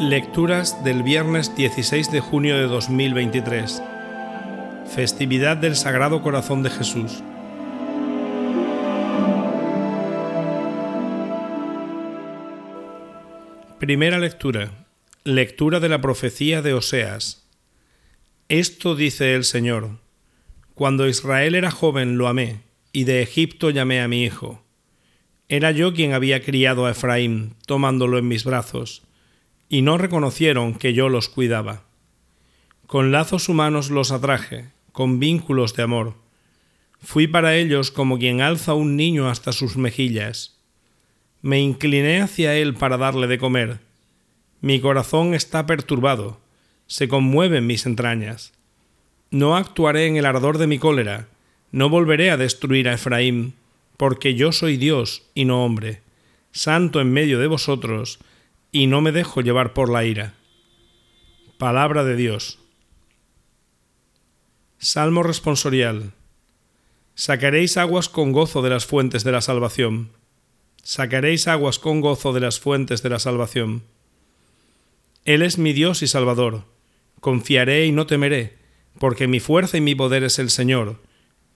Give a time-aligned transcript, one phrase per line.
[0.00, 3.82] Lecturas del viernes 16 de junio de 2023.
[4.94, 7.22] Festividad del Sagrado Corazón de Jesús.
[13.78, 14.86] Primera lectura.
[15.24, 17.48] Lectura de la profecía de Oseas.
[18.50, 19.98] Esto dice el Señor.
[20.74, 22.60] Cuando Israel era joven lo amé,
[22.92, 24.62] y de Egipto llamé a mi hijo.
[25.48, 29.05] Era yo quien había criado a Efraín, tomándolo en mis brazos
[29.68, 31.82] y no reconocieron que yo los cuidaba.
[32.86, 36.14] Con lazos humanos los atraje, con vínculos de amor.
[37.02, 40.56] Fui para ellos como quien alza un niño hasta sus mejillas.
[41.42, 43.80] Me incliné hacia él para darle de comer.
[44.60, 46.40] Mi corazón está perturbado,
[46.86, 48.52] se conmueven mis entrañas.
[49.30, 51.28] No actuaré en el ardor de mi cólera,
[51.72, 53.54] no volveré a destruir a Efraín,
[53.96, 56.00] porque yo soy Dios y no hombre,
[56.52, 58.18] santo en medio de vosotros,
[58.72, 60.34] y no me dejo llevar por la ira.
[61.58, 62.58] Palabra de Dios.
[64.78, 66.12] Salmo responsorial.
[67.14, 70.10] Sacaréis aguas con gozo de las fuentes de la salvación.
[70.82, 73.84] Sacaréis aguas con gozo de las fuentes de la salvación.
[75.24, 76.64] Él es mi Dios y Salvador.
[77.20, 78.58] Confiaré y no temeré,
[78.98, 81.00] porque mi fuerza y mi poder es el Señor.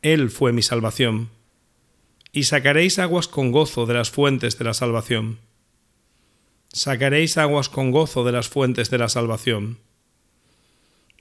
[0.02, 1.28] Él fue mi salvación.
[2.32, 5.38] Y sacaréis aguas con gozo de las fuentes de la salvación
[6.72, 9.78] sacaréis aguas con gozo de las fuentes de la salvación.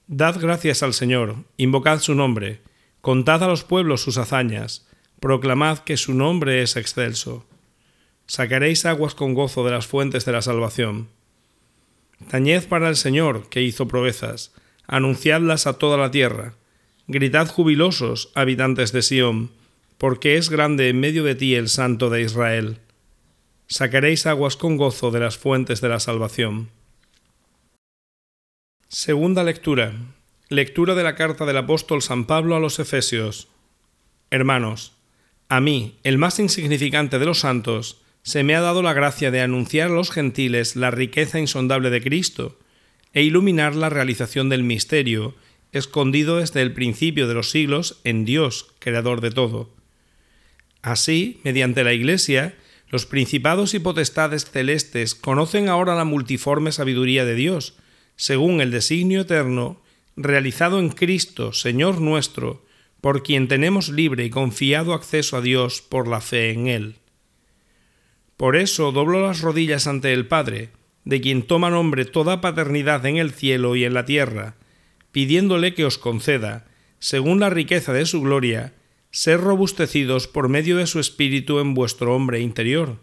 [0.07, 2.61] Dad gracias al Señor, invocad su nombre,
[3.01, 4.87] contad a los pueblos sus hazañas,
[5.19, 7.45] proclamad que su nombre es excelso.
[8.25, 11.09] Sacaréis aguas con gozo de las fuentes de la salvación.
[12.29, 14.53] Tañed para el Señor, que hizo proezas,
[14.87, 16.53] anunciadlas a toda la tierra.
[17.07, 19.51] Gritad jubilosos, habitantes de Sión,
[19.97, 22.79] porque es grande en medio de ti el Santo de Israel
[23.69, 26.69] sacaréis aguas con gozo de las fuentes de la salvación.
[28.87, 29.93] Segunda lectura.
[30.49, 33.47] Lectura de la carta del apóstol San Pablo a los Efesios.
[34.31, 34.93] Hermanos,
[35.47, 39.41] a mí, el más insignificante de los santos, se me ha dado la gracia de
[39.41, 42.57] anunciar a los gentiles la riqueza insondable de Cristo
[43.13, 45.35] e iluminar la realización del misterio,
[45.71, 49.69] escondido desde el principio de los siglos en Dios, creador de todo.
[50.81, 52.55] Así, mediante la Iglesia,
[52.89, 57.75] los principados y potestades celestes conocen ahora la multiforme sabiduría de Dios,
[58.15, 59.81] según el designio eterno,
[60.15, 62.65] realizado en Cristo, Señor nuestro,
[62.99, 66.95] por quien tenemos libre y confiado acceso a Dios por la fe en Él.
[68.35, 70.71] Por eso doblo las rodillas ante el Padre,
[71.05, 74.55] de quien toma nombre toda paternidad en el cielo y en la tierra,
[75.11, 76.67] pidiéndole que os conceda,
[76.99, 78.73] según la riqueza de su gloria,
[79.11, 82.97] ser robustecidos por medio de su Espíritu en vuestro hombre interior.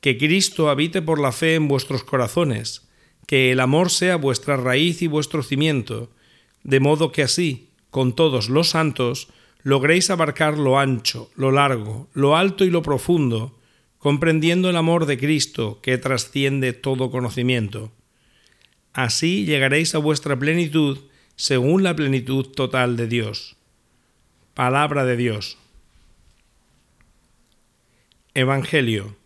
[0.00, 2.88] Que Cristo habite por la fe en vuestros corazones,
[3.26, 6.10] que el amor sea vuestra raíz y vuestro cimiento,
[6.62, 9.28] de modo que así, con todos los santos,
[9.62, 13.58] logréis abarcar lo ancho, lo largo, lo alto y lo profundo,
[13.98, 17.92] comprendiendo el amor de Cristo que trasciende todo conocimiento.
[18.92, 20.98] Así llegaréis a vuestra plenitud
[21.36, 23.56] según la plenitud total de Dios.
[24.54, 25.58] Palabra de Dios.
[28.34, 29.16] Evangelio.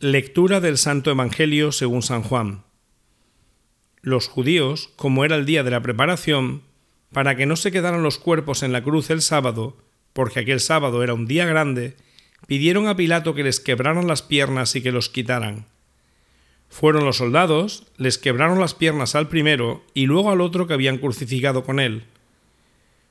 [0.00, 2.62] Lectura del Santo Evangelio según San Juan.
[4.00, 6.62] Los judíos, como era el día de la preparación,
[7.12, 9.76] para que no se quedaran los cuerpos en la cruz el sábado,
[10.14, 11.94] porque aquel sábado era un día grande,
[12.46, 15.66] pidieron a Pilato que les quebraran las piernas y que los quitaran.
[16.70, 20.96] Fueron los soldados, les quebraron las piernas al primero y luego al otro que habían
[20.96, 22.04] crucificado con él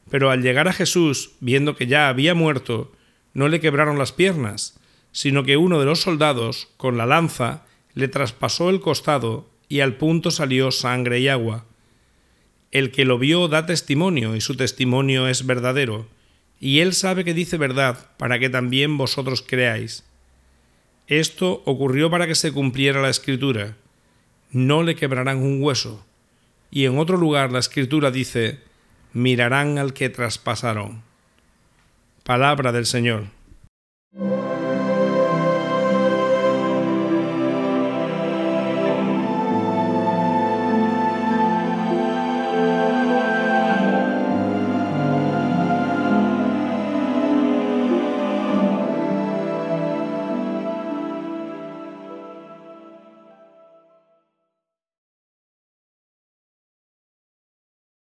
[0.09, 2.91] pero al llegar a Jesús, viendo que ya había muerto,
[3.33, 4.79] no le quebraron las piernas,
[5.11, 9.95] sino que uno de los soldados, con la lanza, le traspasó el costado y al
[9.95, 11.65] punto salió sangre y agua.
[12.71, 16.07] El que lo vio da testimonio y su testimonio es verdadero,
[16.59, 20.05] y él sabe que dice verdad para que también vosotros creáis.
[21.07, 23.75] Esto ocurrió para que se cumpliera la escritura.
[24.51, 26.05] No le quebrarán un hueso.
[26.69, 28.59] Y en otro lugar la escritura dice,
[29.13, 31.03] mirarán al que traspasaron.
[32.23, 33.25] Palabra del Señor.